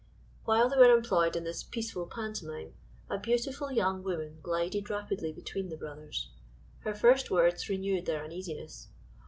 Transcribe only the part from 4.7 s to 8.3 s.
rapidly between the brothers. Her first words renewed their